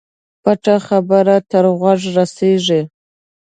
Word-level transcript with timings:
پټه 0.43 0.75
خبره 0.87 1.35
تر 1.51 1.65
غوږه 1.79 2.11
رسېږي. 2.17 2.81